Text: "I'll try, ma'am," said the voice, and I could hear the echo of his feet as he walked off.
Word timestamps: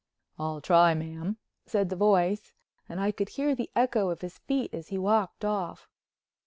"I'll 0.39 0.61
try, 0.61 0.95
ma'am," 0.95 1.37
said 1.67 1.89
the 1.91 1.95
voice, 1.95 2.53
and 2.89 2.99
I 2.99 3.11
could 3.11 3.29
hear 3.29 3.53
the 3.53 3.69
echo 3.75 4.09
of 4.09 4.21
his 4.21 4.39
feet 4.39 4.73
as 4.73 4.87
he 4.87 4.97
walked 4.97 5.45
off. 5.45 5.87